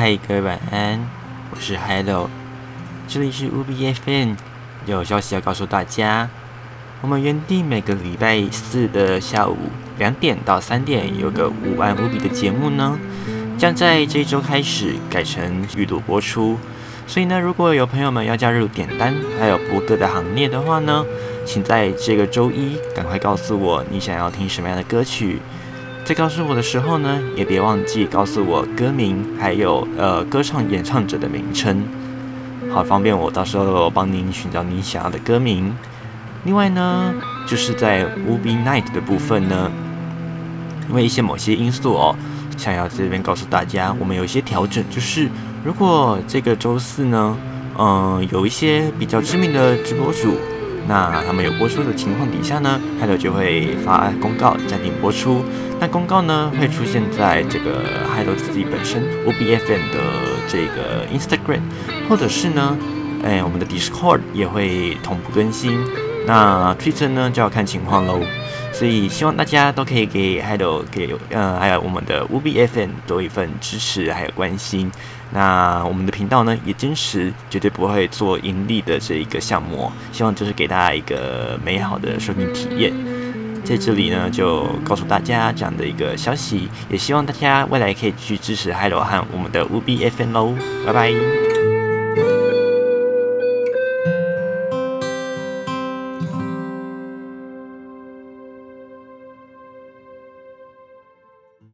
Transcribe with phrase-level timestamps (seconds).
[0.00, 1.04] 嗨，各位晚安，
[1.50, 2.30] 我是 Hello，
[3.08, 4.36] 这里是 UBFM，
[4.86, 6.30] 有消息要告诉大家，
[7.00, 9.56] 我们原定每个礼拜四的下午
[9.98, 12.96] 两点到三点有个午安 UB 的节目呢，
[13.58, 16.56] 将在这一周开始改成预录播出，
[17.08, 21.04] 所以呢，如果有朋友们要加入点单还有播歌的行列的话呢，
[21.44, 25.40] 请在这个周一赶快告诉我你想要听什么样的歌曲。
[26.08, 31.84] 在告诉我的时候呢，也别忘记告诉我歌名，还有呃歌唱演唱者的名称，
[32.72, 35.70] 好方便我到时候帮您寻找你想要的歌名。
[36.44, 37.12] 另外呢，
[37.46, 39.70] 就是在 UB Night 的部分呢，
[40.88, 42.16] 因为一些某些因素哦，
[42.56, 45.28] 想要这边告诉大家，我们有一些调整，就是
[45.62, 47.36] 如果这个周四呢，
[47.78, 50.38] 嗯、有一些比较知名的直播主。
[50.88, 55.44] 那他们有播出的情况底下呢，Hello 就会发公告暂停播出。
[55.78, 57.84] 那公告呢会出现在这个
[58.16, 60.00] Hello 自己本身 UBFM 的
[60.48, 61.60] 这个 Instagram，
[62.08, 62.76] 或者是呢，
[63.22, 65.78] 哎，我们的 Discord 也会同步更新。
[66.26, 68.20] 那 Twitter 呢就要看情况喽。
[68.78, 74.88] 所以希望大家都可以给 Hello 给呃还有我们的 UBFM 多一份支持还有关心。
[75.32, 82.92] 那我们的频道呢，也坚持绝对不会做盈利的这一个项目，希望就是给大家一个美好的收听体验。
[83.64, 90.54] 在这里呢，就告诉大家这样的一个消息，也希望大家未来可以继续支持 Hello 和我们的 UBFM 喽，
[90.86, 91.57] 拜拜。